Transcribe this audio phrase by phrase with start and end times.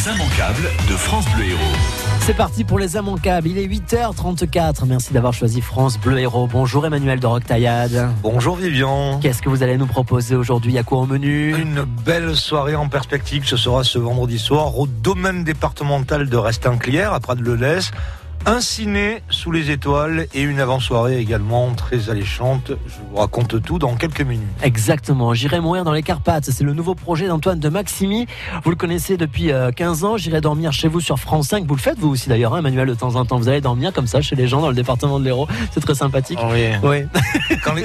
[0.00, 1.76] Les immanquables de France Bleu Héros.
[2.20, 3.48] C'est parti pour les immanquables.
[3.48, 4.86] Il est 8h34.
[4.86, 6.46] Merci d'avoir choisi France Bleu Héros.
[6.46, 8.08] Bonjour Emmanuel de Roctaillade.
[8.22, 9.18] Bonjour Vivian.
[9.20, 10.78] Qu'est-ce que vous allez nous proposer aujourd'hui?
[10.78, 11.54] À quoi au menu?
[11.54, 13.46] Une belle soirée en perspective.
[13.46, 17.90] Ce sera ce vendredi soir au domaine départemental de Restinclière à Prades-le-Lez.
[18.46, 22.72] Un ciné sous les étoiles et une avant-soirée également très alléchante.
[22.86, 24.48] Je vous raconte tout dans quelques minutes.
[24.62, 25.34] Exactement.
[25.34, 26.50] J'irai mourir dans les Carpates.
[26.50, 28.26] C'est le nouveau projet d'Antoine de Maximi.
[28.64, 30.16] Vous le connaissez depuis 15 euh, ans.
[30.16, 31.66] J'irai dormir chez vous sur France 5.
[31.66, 33.38] Vous le faites vous aussi d'ailleurs, hein, Emmanuel, de temps en temps.
[33.38, 35.46] Vous allez dormir comme ça chez les gens dans le département de l'Hérault.
[35.72, 36.38] C'est très sympathique.
[36.50, 36.70] Oui.
[36.82, 37.04] oui.
[37.64, 37.84] quand, les,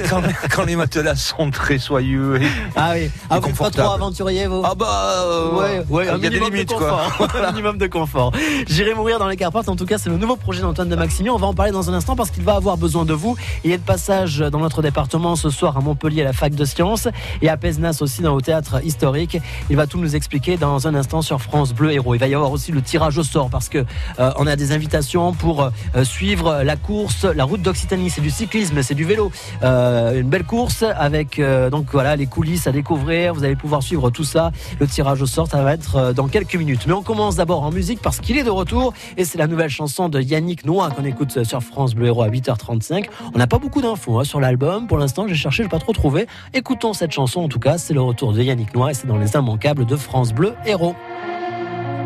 [0.50, 3.10] quand, les, matelas sont très soyeux et, ah oui.
[3.28, 4.86] Ah, vous pas trop aventurier, vous Ah bah
[5.18, 7.02] euh, ouais, ouais, il y a des limites de quoi.
[7.46, 8.32] un minimum de confort.
[8.68, 9.68] J'irai mourir dans les Carpates.
[9.68, 11.28] En tout cas, c'est le nouveau projet d'Antoine de Maximi.
[11.28, 13.36] On va en parler dans un instant parce qu'il va avoir besoin de vous.
[13.64, 16.64] Il est de passage dans notre département ce soir à Montpellier à la fac de
[16.64, 17.08] sciences
[17.42, 19.38] et à Pesnas aussi dans le théâtre historique.
[19.70, 22.14] Il va tout nous expliquer dans un instant sur France Bleu Héros.
[22.14, 23.84] Il va y avoir aussi le tirage au sort parce que
[24.20, 28.10] euh, on a des invitations pour euh, suivre la course, la route d'Occitanie.
[28.10, 29.32] C'est du cyclisme, c'est du vélo.
[29.64, 33.34] Euh, une belle course avec donc voilà les coulisses à découvrir.
[33.34, 34.52] Vous allez pouvoir suivre tout ça.
[34.78, 36.86] Le tirage au sort, ça va être dans quelques minutes.
[36.86, 39.70] Mais on commence d'abord en musique parce qu'il est de retour et c'est la nouvelle
[39.70, 43.06] chanson de Yannick Noah qu'on écoute sur France Bleu Héros à 8h35.
[43.34, 44.86] On n'a pas beaucoup d'infos hein, sur l'album.
[44.86, 46.26] Pour l'instant, j'ai cherché, je n'ai pas trop trouvé.
[46.52, 47.78] Écoutons cette chanson en tout cas.
[47.78, 50.94] C'est le retour de Yannick Noir et c'est dans les immanquables de France Bleu Héros.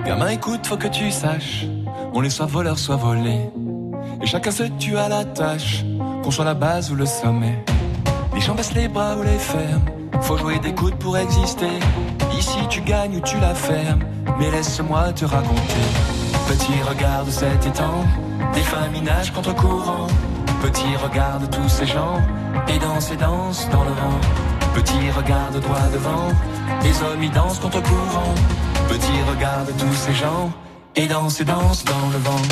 [0.07, 1.67] Gamin, écoute, faut que tu saches.
[2.15, 3.51] On les soit voleurs, soit volés.
[4.23, 5.85] Et chacun se tue à la tâche.
[6.23, 7.65] Qu'on soit la base ou le sommet.
[8.33, 9.87] Les gens baissent les bras ou les ferment.
[10.21, 11.81] Faut jouer des coudes pour exister.
[12.39, 14.05] Ici tu gagnes ou tu la fermes.
[14.39, 16.20] Mais laisse-moi te raconter.
[16.51, 18.05] Petit, regarde cet étang.
[18.55, 20.09] Des familles nagent contre courant.
[20.61, 22.19] Petit, regarde tous ces gens.
[22.67, 24.21] Et dansent et dansent dans le vent.
[24.75, 26.27] Petit, regarde droit devant.
[26.83, 28.35] Les hommes y dansent contre courant.
[28.89, 30.51] Petit, regarde tous ces gens.
[30.97, 32.43] Et dansent et dansent dans le vent.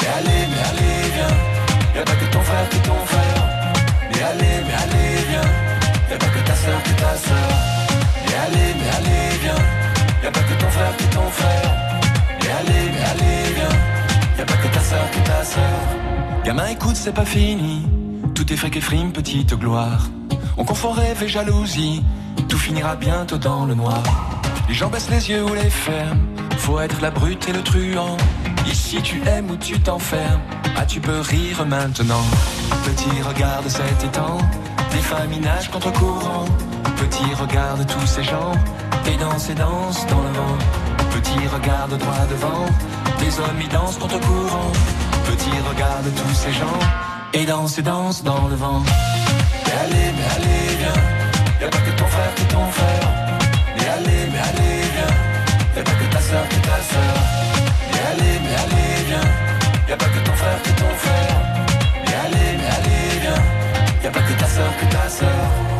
[0.00, 1.36] Mais allez, mais allez, viens.
[1.94, 3.44] Y'a pas que ton frère qui ton frère.
[4.10, 5.50] Mais allez, mais allez, viens.
[6.10, 7.50] Y'a pas que ta soeur qui ta soeur.
[8.26, 9.64] Mais allez, mais allez, viens.
[10.24, 11.71] Y'a pas que ton frère qui ton frère.
[14.92, 15.62] Que ta soeur.
[16.44, 17.86] Gamin, écoute, c'est pas fini.
[18.34, 20.08] Tout est fric et frime, petite gloire.
[20.58, 22.02] On confond rêve et jalousie.
[22.46, 24.02] Tout finira bientôt dans le noir.
[24.68, 26.20] Les gens baissent les yeux ou les ferment.
[26.58, 28.18] Faut être la brute et le truand.
[28.66, 30.42] Ici tu aimes ou tu t'enfermes.
[30.76, 32.24] Ah, tu peux rire maintenant.
[32.84, 34.36] Petit, regarde cet étang.
[34.90, 36.44] Des familles nagent contre courant.
[36.98, 38.52] Petit, regarde tous ces gens.
[39.06, 40.58] Et dansent et dansent dans le vent.
[41.14, 42.66] Petit, regarde droit devant.
[43.22, 44.72] Les hommes y dansent contre courant.
[45.26, 46.78] Petit, regarde tous ces gens.
[47.32, 48.82] Et dansent et dansent dans le vent.
[49.64, 51.02] Mais allez, mais allez, viens.
[51.60, 53.08] Y'a pas que ton frère qui ton frère.
[53.76, 55.14] Mais allez, mais allez, viens.
[55.76, 57.16] Y'a pas que ta soeur qui ta soeur.
[57.92, 59.28] Mais allez, mais allez, viens.
[59.88, 61.36] Y'a pas que ton frère qui ton frère.
[62.04, 63.42] Mais allez, mais allez, viens.
[64.02, 65.71] Y'a pas que ta soeur qui ta soeur.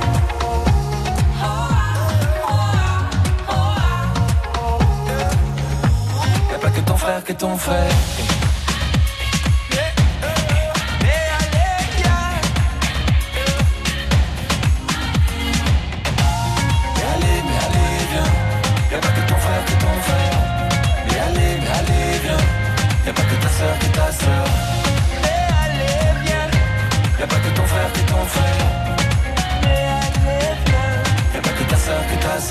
[7.22, 7.26] Frère.
[7.26, 8.12] Que ton frère.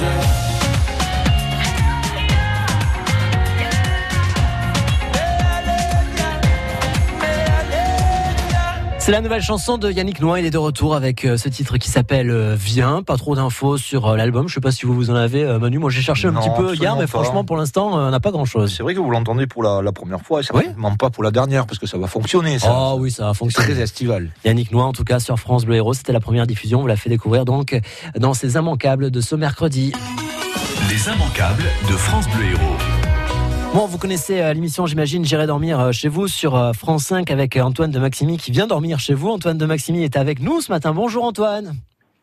[0.04, 0.51] Mais
[9.04, 10.38] C'est la nouvelle chanson de Yannick Noir.
[10.38, 13.02] Il est de retour avec euh, ce titre qui s'appelle euh, Viens.
[13.02, 14.48] Pas trop d'infos sur euh, l'album.
[14.48, 15.80] Je sais pas si vous vous en avez, Manu.
[15.80, 17.08] Moi, j'ai cherché un Non, petit peu hier, mais pas.
[17.08, 18.72] franchement, pour l'instant, on n'a pas grand chose.
[18.78, 21.32] C'est vrai que vous l'entendez pour la, la première fois et certainement pas pour la
[21.32, 22.60] dernière parce que ça va fonctionner.
[22.60, 22.72] Ça.
[22.74, 23.74] Oh oui, ça a C'est fonctionné.
[23.74, 24.30] très estival.
[24.46, 25.96] Yannick Noir, en tout cas, sur France Bleu Héros.
[25.96, 26.78] C'était la première diffusion.
[26.78, 27.80] On vous l'a fait découvrir donc
[28.16, 29.94] dans ces immanquables de ce mercredi.
[30.92, 32.76] Les immanquables de France Bleu Héros.
[33.74, 37.32] Bon, vous connaissez euh, l'émission, j'imagine, J'irai dormir euh, chez vous sur euh, France 5
[37.32, 39.30] avec Antoine de Maximi qui vient dormir chez vous.
[39.30, 40.94] Antoine de Maximi est avec nous ce matin.
[40.94, 41.74] Bonjour Antoine.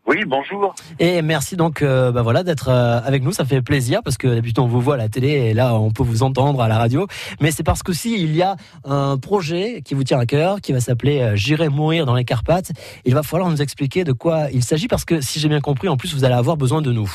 [0.08, 0.74] Oui, bonjour.
[0.98, 4.26] Et merci donc euh, bah voilà d'être euh, avec nous, ça fait plaisir parce que
[4.26, 6.78] d'habitude on vous voit à la télé et là on peut vous entendre à la
[6.78, 7.06] radio,
[7.42, 8.56] mais c'est parce qu'aussi il y a
[8.86, 12.24] un projet qui vous tient à cœur qui va s'appeler euh, J'irai mourir dans les
[12.24, 12.72] Carpates.
[13.04, 15.88] Il va falloir nous expliquer de quoi il s'agit parce que si j'ai bien compris,
[15.88, 17.12] en plus vous allez avoir besoin de nous.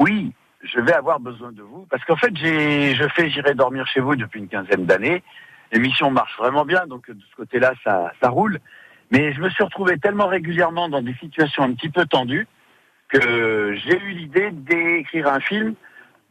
[0.00, 0.32] Oui,
[0.74, 4.00] je vais avoir besoin de vous parce qu'en fait, j'ai, je fais J'irai dormir chez
[4.00, 5.22] vous depuis une quinzaine d'années.
[5.72, 8.58] L'émission marche vraiment bien, donc de ce côté-là, ça, ça roule.
[9.10, 12.46] Mais je me suis retrouvé tellement régulièrement dans des situations un petit peu tendues
[13.08, 15.74] que j'ai eu l'idée d'écrire un film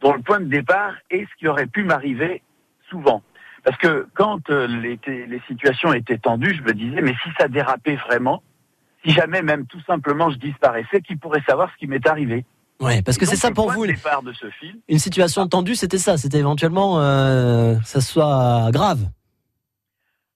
[0.00, 2.42] dont le point de départ est ce qui aurait pu m'arriver
[2.90, 3.22] souvent.
[3.64, 7.48] Parce que quand euh, les, les situations étaient tendues, je me disais, mais si ça
[7.48, 8.42] dérapait vraiment,
[9.04, 12.44] si jamais même tout simplement je disparaissais, qui pourrait savoir ce qui m'est arrivé?
[12.80, 13.86] Ouais, parce que c'est ça pour vous.
[13.86, 16.16] de départ de ce film, Une situation tendue, c'était ça.
[16.18, 19.08] C'était éventuellement euh, ça soit grave.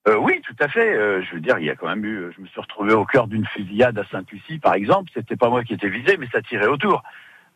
[0.06, 0.94] Euh, oui, tout à fait.
[0.94, 2.32] Euh, je veux dire, il y a quand même eu.
[2.35, 5.11] Je me suis retrouvé au cœur d'une fusillade à Sainte-Lucie, par exemple.
[5.12, 7.02] C'était pas moi qui étais visé, mais ça tirait autour.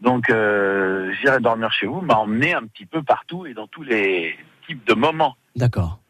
[0.00, 3.84] Donc, euh, j'irai dormir chez vous m'a emmené un petit peu partout et dans tous
[3.84, 4.36] les
[4.66, 5.36] types de moments.
[5.54, 6.00] D'accord.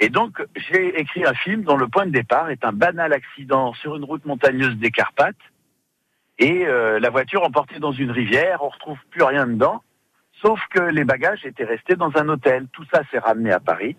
[0.00, 3.72] Et donc, j'ai écrit un film dont le point de départ est un banal accident
[3.74, 5.36] sur une route montagneuse des Carpates.
[6.38, 9.82] Et euh, la voiture emportée dans une rivière, on retrouve plus rien dedans,
[10.42, 12.66] sauf que les bagages étaient restés dans un hôtel.
[12.72, 13.96] Tout ça s'est ramené à Paris.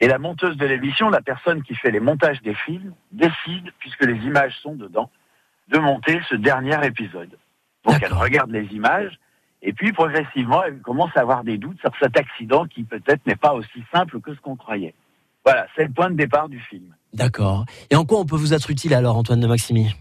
[0.00, 4.04] Et la monteuse de l'émission, la personne qui fait les montages des films, décide, puisque
[4.04, 5.10] les images sont dedans,
[5.68, 7.36] de monter ce dernier épisode.
[7.84, 9.18] Donc elle regarde les images,
[9.60, 13.36] et puis progressivement, elle commence à avoir des doutes sur cet accident qui peut-être n'est
[13.36, 14.94] pas aussi simple que ce qu'on croyait.
[15.44, 16.94] Voilà, c'est le point de départ du film.
[17.12, 17.64] D'accord.
[17.90, 19.94] Et en quoi on peut vous être utile alors, Antoine de Maximi?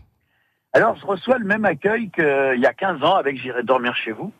[0.77, 4.11] Alors, je reçois le même accueil qu'il y a 15 ans avec J'irai dormir chez
[4.11, 4.31] vous,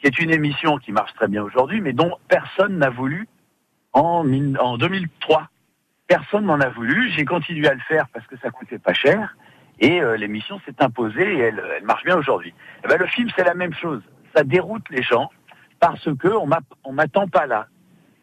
[0.00, 3.28] qui est une émission qui marche très bien aujourd'hui, mais dont personne n'a voulu
[3.92, 5.46] en, mille- en 2003.
[6.08, 7.12] Personne n'en a voulu.
[7.12, 9.36] J'ai continué à le faire parce que ça coûtait pas cher.
[9.78, 12.52] Et euh, l'émission s'est imposée et elle, marche bien aujourd'hui.
[12.84, 14.02] Eh ben, le film, c'est la même chose.
[14.34, 15.30] Ça déroute les gens
[15.78, 16.26] parce que
[16.82, 17.68] on m'attend pas là.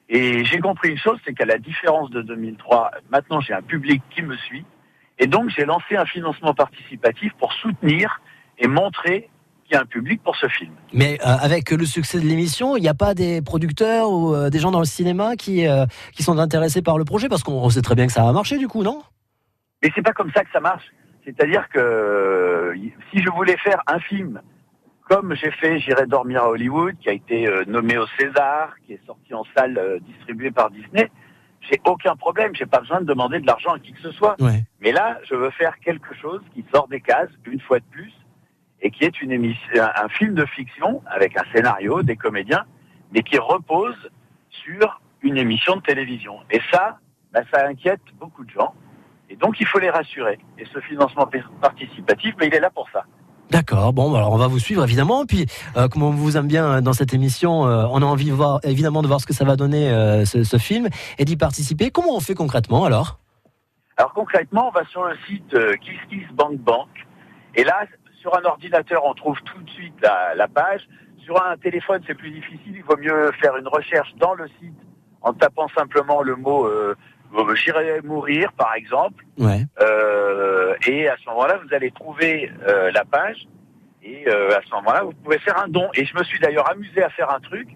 [0.10, 4.04] Et j'ai compris une chose, c'est qu'à la différence de 2003, maintenant j'ai un public
[4.10, 4.66] qui me suit.
[5.22, 8.20] Et donc j'ai lancé un financement participatif pour soutenir
[8.58, 9.30] et montrer
[9.64, 10.74] qu'il y a un public pour ce film.
[10.94, 14.50] Mais euh, avec le succès de l'émission, il n'y a pas des producteurs ou euh,
[14.50, 17.30] des gens dans le cinéma qui, euh, qui sont intéressés par le projet?
[17.30, 19.04] Parce qu'on sait très bien que ça va marcher du coup, non?
[19.84, 20.92] Mais c'est pas comme ça que ça marche.
[21.24, 22.74] C'est-à-dire que
[23.12, 24.42] si je voulais faire un film
[25.08, 29.06] comme j'ai fait J'irai dormir à Hollywood, qui a été nommé au César, qui est
[29.06, 31.12] sorti en salle euh, distribué par Disney,
[31.62, 34.36] j'ai aucun problème, j'ai pas besoin de demander de l'argent à qui que ce soit.
[34.42, 34.64] Ouais.
[34.80, 38.12] Mais là, je veux faire quelque chose qui sort des cases, une fois de plus,
[38.82, 42.66] et qui est une émission, un, un film de fiction avec un scénario, des comédiens,
[43.12, 44.10] mais qui repose
[44.50, 46.40] sur une émission de télévision.
[46.50, 46.98] Et ça,
[47.32, 48.74] bah, ça inquiète beaucoup de gens.
[49.30, 50.40] Et donc, il faut les rassurer.
[50.58, 53.06] Et ce financement par- participatif, bah, il est là pour ça.
[53.52, 55.26] D'accord, bon, alors on va vous suivre évidemment.
[55.26, 55.46] Puis,
[55.76, 58.34] euh, comme on vous aime bien euh, dans cette émission, euh, on a envie de
[58.34, 59.90] voir, évidemment de voir ce que ça va donner
[60.24, 60.88] ce, film
[61.18, 61.92] et d'y participer.
[61.92, 63.20] Comment on fait concrètement alors?
[63.98, 66.88] Alors concrètement, on va sur le site KissKissBankBank.
[67.56, 67.84] Et là,
[68.22, 70.88] sur un ordinateur, on trouve tout de suite la, page.
[71.26, 72.74] Sur un téléphone, c'est plus difficile.
[72.78, 74.80] Il vaut mieux faire une recherche dans le site
[75.24, 76.70] en tapant simplement le mot
[77.56, 79.26] J'irai mourir, par exemple.
[79.38, 79.66] Ouais.
[79.82, 83.48] Euh, et à ce moment-là, vous allez trouver euh, la page.
[84.04, 85.90] Et euh, à ce moment-là, vous pouvez faire un don.
[85.94, 87.70] Et je me suis d'ailleurs amusé à faire un truc,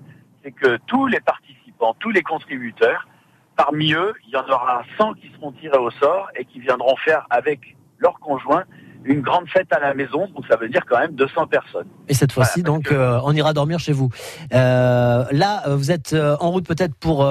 [0.43, 3.07] c'est que tous les participants, tous les contributeurs,
[3.55, 6.95] parmi eux, il y en aura 100 qui seront tirés au sort et qui viendront
[6.97, 8.63] faire avec leur conjoint
[9.05, 10.27] une grande fête à la maison.
[10.35, 11.87] Donc ça veut dire quand même 200 personnes.
[12.07, 14.09] Et cette fois-ci, Voilà, donc, que- euh, on ira dormir chez vous.
[14.53, 17.27] Euh, là, euh, vous êtes en route peut-être pour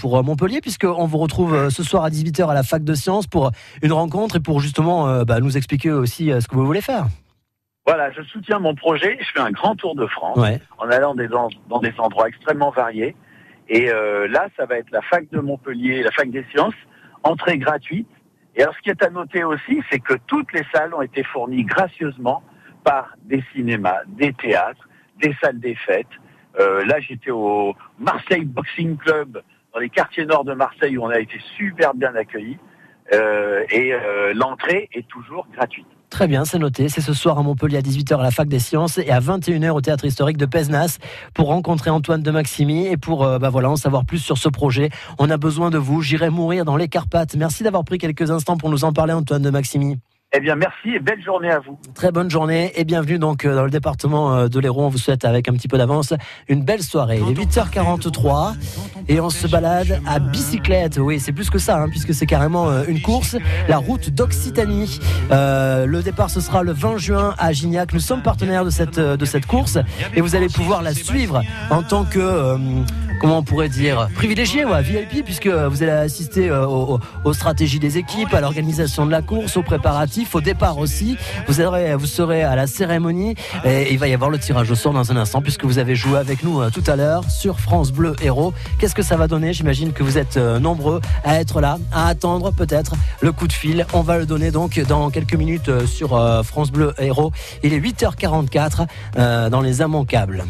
[0.00, 3.50] pour Montpellier, puisqu'on vous retrouve ce soir à 18h à la fac de sciences pour
[3.82, 7.06] une rencontre et pour justement bah, nous expliquer aussi ce que vous voulez faire.
[7.86, 9.18] Voilà, je soutiens mon projet.
[9.20, 10.38] Je fais un grand tour de France.
[10.38, 10.60] Ouais.
[10.78, 13.14] en allant des en- dans des endroits extrêmement variés.
[13.68, 16.74] Et euh, là, ça va être la fac de Montpellier, la fac des sciences,
[17.22, 18.08] entrée gratuite.
[18.56, 21.24] Et alors, ce qui est à noter aussi, c'est que toutes les salles ont été
[21.24, 22.42] fournies gracieusement
[22.84, 24.88] par des cinémas, des théâtres,
[25.20, 26.06] des salles des fêtes.
[26.60, 29.42] Euh, là, j'étais au Marseille Boxing Club,
[29.72, 32.58] dans les quartiers nord de Marseille, où on a été super bien accueillis.
[33.12, 35.86] Euh, et euh, l'entrée est toujours gratuite.
[36.14, 36.88] Très bien, c'est noté.
[36.88, 39.70] C'est ce soir à Montpellier à 18h à la fac des sciences et à 21h
[39.70, 40.98] au théâtre historique de Pesnas
[41.34, 44.90] pour rencontrer Antoine de Maximi et pour euh, bah en savoir plus sur ce projet.
[45.18, 46.02] On a besoin de vous.
[46.02, 47.34] J'irai mourir dans les Carpates.
[47.34, 49.98] Merci d'avoir pris quelques instants pour nous en parler, Antoine de Maximi.
[50.36, 51.78] Eh bien, merci et belle journée à vous.
[51.94, 54.86] Très bonne journée et bienvenue donc euh, dans le département euh, de l'Hérault.
[54.86, 56.12] On vous souhaite avec un petit peu d'avance
[56.48, 57.20] une belle soirée.
[57.24, 58.54] Il est 8h43
[59.08, 60.98] et on se balade à bicyclette.
[60.98, 63.36] Oui, c'est plus que ça hein, puisque c'est carrément euh, une course.
[63.68, 64.98] La route d'Occitanie.
[65.30, 67.92] Le départ ce sera le 20 juin à Gignac.
[67.92, 69.78] Nous sommes partenaires de cette de cette course
[70.16, 72.56] et vous allez pouvoir la suivre en tant que
[73.24, 77.96] comment on pourrait dire privilégié, ouais, VIP puisque vous allez assister euh, aux, stratégies des
[77.96, 81.16] équipes, à l'organisation de la course, aux préparatifs, au départ aussi.
[81.48, 85.10] Vous, serez à la cérémonie et il va y avoir le tirage au sort dans
[85.10, 88.14] un instant puisque vous avez joué avec nous euh, tout à l'heure sur France Bleu
[88.20, 88.52] Héros.
[88.78, 89.54] Qu'est-ce que ça va donner?
[89.54, 93.54] J'imagine que vous êtes euh, nombreux à être là, à attendre peut-être le coup de
[93.54, 93.86] fil.
[93.94, 96.10] On va le donner donc dans quelques minutes sur
[96.44, 97.32] France Bleu Héros.
[97.62, 100.44] Il est 8h44 euh, dans les immanquables.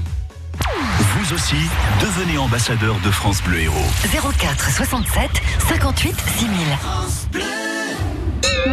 [1.25, 1.71] Vous aussi,
[2.03, 3.87] devenez ambassadeur de France Bleu Héros.
[4.39, 5.31] 04 67
[5.69, 6.61] 58 6000.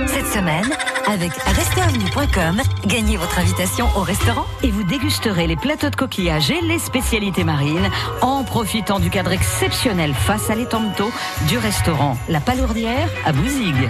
[0.08, 0.70] Cette semaine,
[1.08, 6.62] avec restaurantvenue.com, gagnez votre invitation au restaurant et vous dégusterez les plateaux de coquillages et
[6.62, 7.89] les spécialités marines
[8.22, 11.12] en profitant du cadre exceptionnel face à l'étang de Thau
[11.48, 13.89] du restaurant La Palourdière à Bouzigues.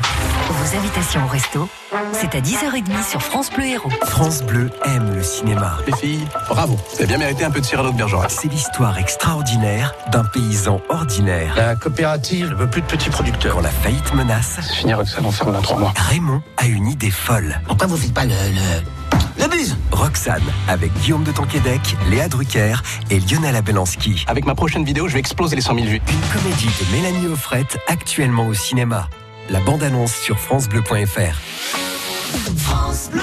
[0.50, 1.70] Vos invitations au resto,
[2.14, 3.90] c'est à 10h30 sur France Bleu Héros.
[4.04, 5.78] France Bleu aime le cinéma.
[5.88, 6.78] Les filles, bravo.
[6.92, 8.32] Vous avez bien mérité un peu de Cyrano de Bergerac.
[8.32, 11.54] C'est l'histoire extraordinaire d'un paysan ordinaire.
[11.56, 13.56] La coopérative ne veut plus de petits producteurs.
[13.56, 15.94] Quand la faillite menace, C'est fini, Roxane, on ferme dans trois mois.
[15.98, 17.60] Raymond a une idée folle.
[17.68, 19.76] Pourquoi vous faites pas le, le, le buzz?
[19.92, 22.76] Roxane, avec Guillaume de Tonquédec, Léa Drucker
[23.10, 24.26] et Lionel Abelanski.
[24.28, 26.02] Avec ma prochaine vidéo, je vais exploser les 100 000 vues.
[26.12, 29.10] Une comédie de Mélanie Offrette, actuellement au cinéma.
[29.50, 31.40] La bande-annonce sur FranceBleu.fr.
[32.58, 33.22] France Bleu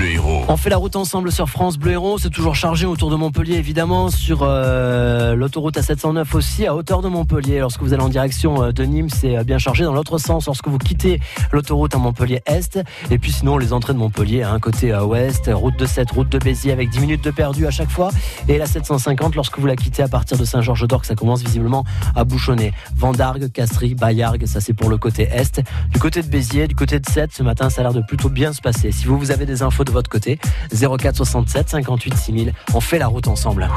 [0.00, 0.44] Héros.
[0.48, 2.18] On fait la route ensemble sur France Bleu Héros.
[2.18, 7.08] C'est toujours chargé autour de Montpellier, évidemment, sur euh, l'autoroute A709 aussi, à hauteur de
[7.08, 7.58] Montpellier.
[7.58, 9.84] Lorsque vous allez en direction euh, de Nîmes, c'est euh, bien chargé.
[9.84, 12.80] Dans l'autre sens, lorsque vous quittez l'autoroute à Montpellier-Est.
[13.10, 16.28] Et puis sinon, les entrées de Montpellier, hein, côté euh, ouest, route de 7, route
[16.28, 18.10] de Béziers, avec 10 minutes de perdu à chaque fois.
[18.48, 21.84] Et la 750, lorsque vous la quittez à partir de Saint-Georges-d'Orc, ça commence visiblement
[22.14, 22.72] à bouchonner.
[22.96, 25.60] Vendargue, Castries, Bayargues, ça c'est pour le côté est.
[25.92, 28.28] Du côté de Béziers, du côté de 7, ce matin, ça a l'air de plutôt
[28.28, 28.92] bien se passer.
[28.92, 30.38] Si vous, vous avez des infos de votre côté,
[30.72, 33.68] 04 67 58 6000, on fait la route ensemble.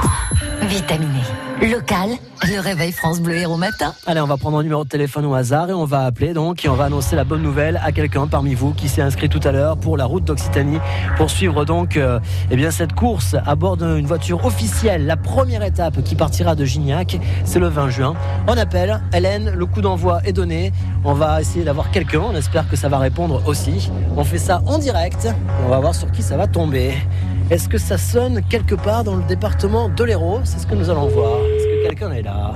[0.64, 1.20] Vitaminé.
[1.62, 2.10] Local,
[2.44, 3.94] le réveil France Bleu Héros matin.
[4.08, 6.66] Allez, on va prendre un numéro de téléphone au hasard et on va appeler donc
[6.66, 9.40] et on va annoncer la bonne nouvelle à quelqu'un parmi vous qui s'est inscrit tout
[9.44, 10.80] à l'heure pour la route d'Occitanie
[11.18, 12.20] pour suivre donc euh,
[12.50, 15.06] eh bien cette course à bord d'une voiture officielle.
[15.06, 18.16] La première étape qui partira de Gignac, c'est le 20 juin.
[18.48, 20.72] On appelle Hélène, le coup d'envoi est donné.
[21.04, 23.92] On va essayer d'avoir quelqu'un, on espère que ça va répondre aussi.
[24.18, 25.28] On fait ça en direct.
[25.64, 26.94] On va voir sur qui ça va tomber.
[27.50, 30.42] Est-ce que ça sonne quelque part dans le département de l'Hérault?
[30.44, 31.40] C'est ce que nous allons voir.
[31.40, 32.54] Est-ce que quelqu'un est là?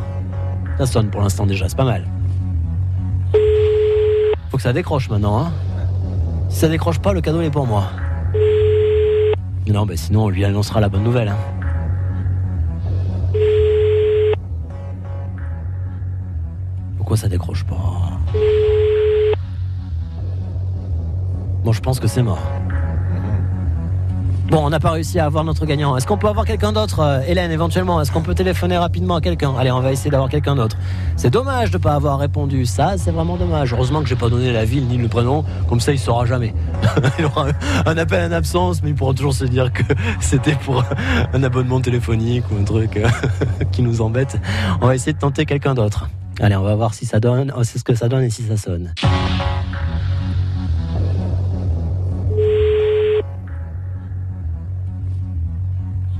[0.77, 2.05] Ça sonne pour l'instant déjà, c'est pas mal.
[4.49, 5.39] Faut que ça décroche maintenant.
[5.39, 5.51] Hein
[6.49, 7.85] si ça décroche pas, le cadeau est pour moi.
[9.67, 11.29] Non, bah sinon on lui annoncera la bonne nouvelle.
[11.29, 11.37] hein.
[16.97, 17.75] Pourquoi ça décroche pas?
[21.63, 22.39] Bon, je pense que c'est mort.
[24.47, 25.97] Bon, on n'a pas réussi à avoir notre gagnant.
[25.97, 27.99] Est-ce qu'on peut avoir quelqu'un d'autre, euh, Hélène, éventuellement?
[27.99, 29.55] Est-ce qu'on peut téléphoner rapidement à quelqu'un?
[29.57, 30.77] Allez, on va essayer d'avoir quelqu'un d'autre.
[31.15, 32.67] C'est dommage de ne pas avoir répondu.
[32.67, 33.73] Ça, c'est vraiment dommage.
[33.73, 35.43] Heureusement que j'ai pas donné la ville ni le prénom.
[35.67, 36.53] Comme ça, il saura jamais.
[37.19, 37.47] il aura
[37.87, 39.81] un- appel en absence, mais il pourra toujours se dire que
[40.19, 40.83] c'était pour
[41.33, 43.07] un abonnement téléphonique ou un truc euh,
[43.71, 44.39] qui nous embête.
[44.79, 46.07] On va essayer de tenter quelqu'un d'autre.
[46.39, 48.43] Allez, on va voir si ça donne, oh, c'est ce que ça donne et si
[48.43, 48.93] ça sonne.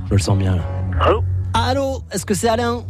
[0.08, 0.62] Je le sens bien là.
[1.00, 2.82] Allô Allô Est-ce que c'est Alain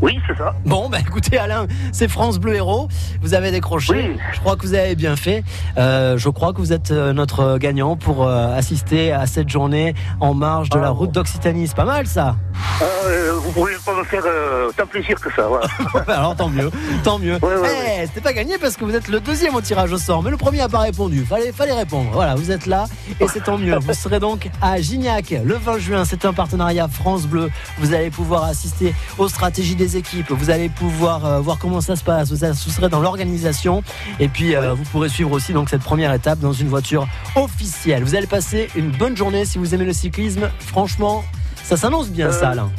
[0.00, 0.54] Oui, c'est ça.
[0.64, 2.88] Bon, bah écoutez Alain, c'est France Bleu Héros.
[3.20, 3.92] Vous avez décroché.
[3.94, 4.16] Oui.
[4.32, 5.44] Je crois que vous avez bien fait.
[5.78, 9.94] Euh, je crois que vous êtes euh, notre gagnant pour euh, assister à cette journée
[10.20, 10.90] en marge de la Ah.
[10.90, 11.68] route d'Occitanie.
[11.68, 12.36] C'est pas mal ça.
[12.82, 15.46] Euh, vous pouvez pas me faire euh, tant plaisir que ça.
[15.46, 15.66] Voilà.
[16.08, 16.70] Alors tant mieux,
[17.04, 17.38] tant mieux.
[17.42, 18.06] Ouais, ouais, Eh, ouais.
[18.06, 20.36] C'était pas gagné parce que vous êtes le deuxième au tirage au sort, mais le
[20.36, 21.24] premier a pas répondu.
[21.24, 22.10] Fallait, fallait répondre.
[22.12, 22.86] Voilà, vous êtes là
[23.20, 23.76] et c'est tant mieux.
[23.78, 26.04] Vous serez donc à Gignac le 20 juin.
[26.04, 27.50] C'est un partenariat France Bleu.
[27.78, 30.30] Vous allez pouvoir assister aux stratégies des équipes.
[30.30, 32.30] Vous allez pouvoir euh, voir comment ça se passe.
[32.32, 33.82] Vous, vous serez dans l'organisation
[34.18, 38.02] et puis euh, vous pourrez suivre aussi donc cette première étape dans une voiture officielle.
[38.04, 40.50] Vous allez passer une bonne journée si vous aimez le cyclisme.
[40.58, 41.24] Franchement,
[41.62, 42.70] ça s'annonce bien Euh, ça, Alain.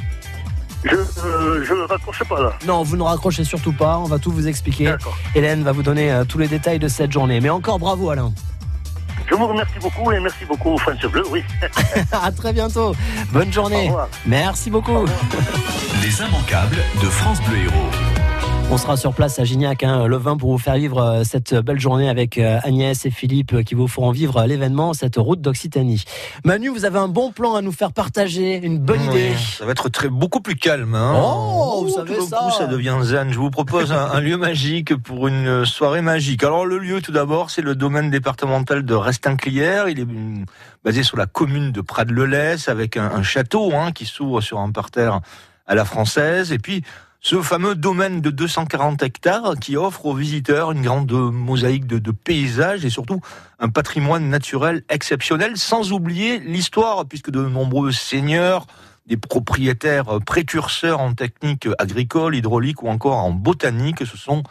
[0.86, 2.54] Je euh, je raccroche pas là.
[2.68, 3.98] Non, vous ne raccrochez surtout pas.
[4.00, 4.86] On va tout vous expliquer.
[4.86, 5.16] D'accord.
[5.34, 7.40] Hélène va vous donner euh, tous les détails de cette journée.
[7.40, 8.34] Mais encore bravo Alain.
[9.30, 11.24] Je vous remercie beaucoup et merci beaucoup France Bleu.
[11.32, 11.42] Oui.
[12.12, 12.94] à très bientôt.
[13.32, 13.88] Bonne Au journée.
[13.88, 14.10] revoir.
[14.26, 15.06] Merci beaucoup.
[16.04, 18.03] Les immanquables de France Bleu Héros.
[18.72, 21.54] On sera sur place à Gignac hein, le 20 pour vous faire vivre euh, cette
[21.54, 25.42] belle journée avec euh, Agnès et Philippe euh, qui vous feront vivre l'événement, cette route
[25.42, 26.04] d'Occitanie.
[26.44, 29.32] Manu, vous avez un bon plan à nous faire partager, une bonne idée.
[29.36, 30.96] Oui, ça va être très, beaucoup plus calme.
[30.96, 31.14] Hein.
[31.16, 32.38] Oh, vous savez ça.
[32.38, 33.32] coup, ça devient zen.
[33.32, 36.44] Je vous propose un, un lieu magique pour une soirée magique.
[36.44, 39.88] Alors le lieu, tout d'abord, c'est le domaine départemental de Restinclière.
[39.88, 40.46] Il est hum,
[40.84, 44.72] basé sur la commune de Prades-le-Lez avec un, un château hein, qui s'ouvre sur un
[44.72, 45.20] parterre
[45.68, 46.52] à la française.
[46.52, 46.84] Et puis
[47.24, 52.84] ce fameux domaine de 240 hectares qui offre aux visiteurs une grande mosaïque de, paysages
[52.84, 53.22] et surtout
[53.60, 58.68] un patrimoine naturel exceptionnel, sans oublier l'histoire, puisque de nombreux seigneurs,
[59.08, 64.44] des propriétaires précurseurs en technique agricole, hydraulique ou encore en botanique se sont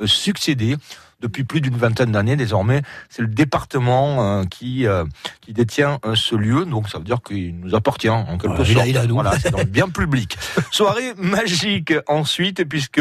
[0.00, 0.76] euh, succédés.
[1.20, 2.82] Depuis plus d'une vingtaine d'années désormais.
[3.08, 5.04] C'est le département euh, qui euh,
[5.40, 8.74] qui détient euh, ce lieu, donc ça veut dire qu'il nous appartient en quelque il
[8.74, 8.84] sorte.
[8.84, 9.06] a- il a.
[9.06, 10.38] Voilà, c'est bien public.
[10.70, 13.00] Soirée magique ensuite, puisque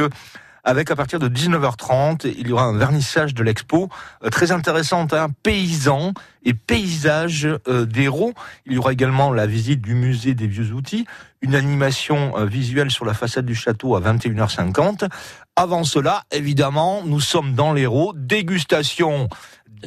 [0.66, 3.90] avec à partir de 19h30, il y aura un vernissage de l'expo
[4.24, 8.34] euh, très intéressante, hein, paysans et paysages euh, d'héros.
[8.66, 11.06] Il y aura également la visite du musée des vieux outils,
[11.42, 15.08] une animation euh, visuelle sur la façade du château à 21h50.
[15.60, 19.28] Avant cela, évidemment, nous sommes dans l'héros, dégustation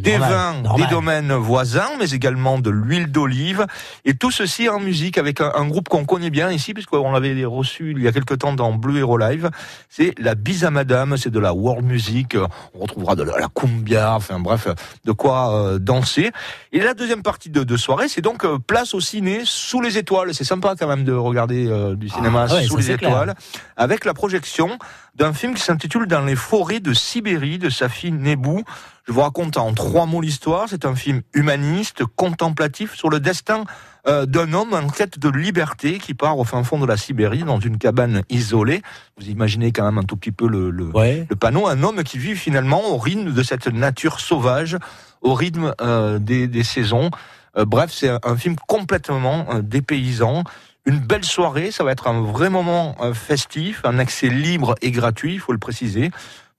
[0.01, 0.87] des normal, vins normal.
[0.87, 3.67] des domaines voisins, mais également de l'huile d'olive.
[4.07, 7.45] Et tout ceci en musique avec un, un groupe qu'on connaît bien ici, puisqu'on l'avait
[7.45, 9.51] reçu il y a quelque temps dans Bleu Hero Live.
[9.91, 12.37] C'est la Bise à Madame, c'est de la world music.
[12.75, 14.67] On retrouvera de la, la cumbia, enfin bref,
[15.05, 16.31] de quoi euh, danser.
[16.73, 19.99] Et la deuxième partie de, de soirée, c'est donc euh, place au ciné sous les
[19.99, 20.33] étoiles.
[20.35, 23.11] C'est sympa quand même de regarder euh, du cinéma Ah ouais, sous les clair.
[23.11, 23.35] étoiles,
[23.77, 24.79] avec la projection
[25.15, 28.63] d'un film qui s'intitule Dans les forêts de Sibérie de Safi Nebou.
[29.05, 30.67] Je vous raconte en trois mots l'histoire.
[30.69, 33.65] C'est un film humaniste, contemplatif sur le destin
[34.09, 37.43] euh, d'un homme en quête de liberté qui part au fin fond de la Sibérie
[37.43, 38.81] dans une cabane isolée.
[39.19, 41.27] Vous imaginez quand même un tout petit peu le, le, Ouais.
[41.29, 41.67] le panneau.
[41.67, 44.79] Un homme qui vit finalement au rythme de cette nature sauvage,
[45.21, 47.11] au rythme euh, des, des saisons.
[47.59, 50.45] Euh, bref, c'est un, un film complètement dépaysant.
[50.85, 54.91] Une belle soirée, ça va être un vrai moment euh, festif, un accès libre et
[54.91, 56.11] gratuit, il faut le préciser.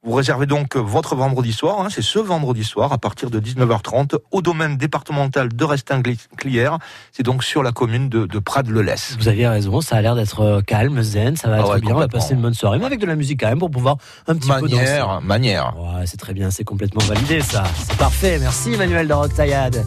[0.06, 4.18] Vous réservez donc votre vendredi soir, hein, c'est ce vendredi soir à partir de 19h30
[4.32, 6.78] au domaine départemental de Restin-Clière.
[7.14, 9.16] C'est donc sur la commune de, de Prades-le-Lez.
[9.18, 11.80] Vous aviez raison, ça a l'air d'être euh, calme, zen, ça va Ah être ouais,
[11.80, 13.72] bien, on va passer une bonne soirée, mais avec de la musique quand même pour
[13.72, 13.96] pouvoir
[14.28, 14.76] un petit peu danser.
[14.76, 15.74] Manière, manière.
[15.78, 17.64] Ouais, c'est très bien, c'est complètement validé ça.
[17.88, 19.86] C'est parfait, merci Emmanuel de Rocktaillade.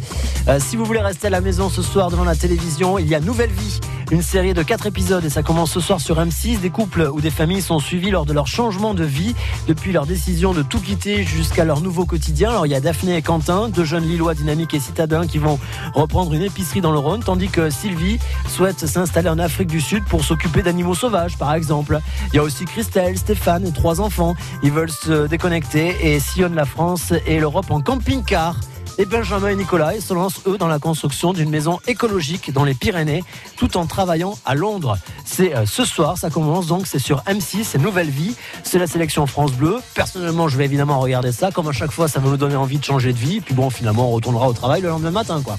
[0.49, 3.15] Euh, si vous voulez rester à la maison ce soir devant la télévision, il y
[3.15, 3.81] a Nouvelle Vie,
[4.11, 6.61] une série de 4 épisodes et ça commence ce soir sur M6.
[6.61, 9.35] Des couples ou des familles sont suivis lors de leur changement de vie,
[9.67, 12.51] depuis leur décision de tout quitter jusqu'à leur nouveau quotidien.
[12.51, 15.59] Alors il y a Daphné et Quentin, deux jeunes Lillois dynamiques et citadins qui vont
[15.95, 20.05] reprendre une épicerie dans le Rhône, tandis que Sylvie souhaite s'installer en Afrique du Sud
[20.05, 22.01] pour s'occuper d'animaux sauvages par exemple.
[22.33, 24.35] Il y a aussi Christelle, Stéphane et trois enfants.
[24.63, 28.57] Ils veulent se déconnecter et sillonnent la France et l'Europe en camping-car.
[28.99, 32.73] Et Benjamin et Nicolas se lancent eux dans la construction d'une maison écologique dans les
[32.73, 33.25] Pyrénées,
[33.57, 34.97] tout en travaillant à Londres.
[35.25, 38.87] C'est euh, ce soir, ça commence donc, c'est sur M6, c'est Nouvelle Vie, c'est la
[38.87, 39.81] sélection France Bleu.
[39.95, 42.79] Personnellement, je vais évidemment regarder ça, comme à chaque fois, ça va nous donner envie
[42.79, 43.41] de changer de vie.
[43.41, 45.59] Puis bon, finalement, on retournera au travail le lendemain matin, quoi.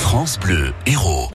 [0.00, 1.26] France Bleu Héros.